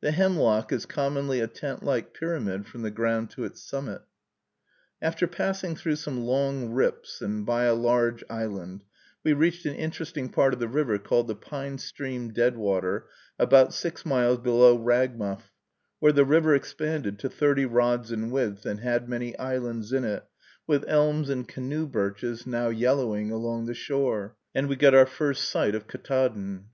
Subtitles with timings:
[0.00, 4.00] The hemlock is commonly a tent like pyramid from the ground to its summit.
[5.02, 8.82] After passing through some long rips, and by a large island,
[9.22, 13.08] we reached an interesting part of the river called the Pine Stream Deadwater,
[13.38, 15.52] about six miles below Ragmuff,
[16.00, 20.24] where the river expanded to thirty rods in width and had many islands in it,
[20.66, 25.44] with elms and canoe birches, now yellowing, along the shore, and we got our first
[25.44, 26.68] sight of Ktaadn.